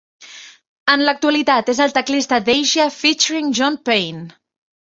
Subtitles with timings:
[0.93, 4.27] En l'actualitat és el teclista d'Asia Featuring John Payne.